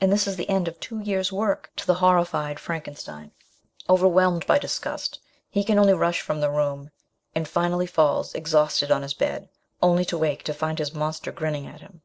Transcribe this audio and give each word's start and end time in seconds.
And 0.00 0.12
this 0.12 0.28
is 0.28 0.36
the 0.36 0.48
end 0.48 0.68
of 0.68 0.78
two 0.78 1.00
years 1.00 1.32
work 1.32 1.72
to 1.78 1.84
the 1.84 1.96
horriSed 1.96 2.60
Frankenstein. 2.60 3.32
Over 3.88 4.06
whelmed 4.06 4.46
by 4.46 4.56
disgust, 4.56 5.18
he 5.50 5.64
can 5.64 5.80
only 5.80 5.94
rush 5.94 6.20
from 6.20 6.40
the 6.40 6.48
room, 6.48 6.90
and 7.34 7.48
finally 7.48 7.86
falls 7.88 8.36
exhausted 8.36 8.92
on 8.92 9.02
his 9.02 9.14
bed, 9.14 9.48
only 9.82 10.04
to 10.04 10.16
wake 10.16 10.44
to 10.44 10.54
find 10.54 10.78
his 10.78 10.94
monster 10.94 11.32
grinning 11.32 11.66
at 11.66 11.80
him. 11.80 12.02